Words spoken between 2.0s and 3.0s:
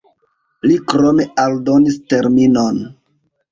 terminon.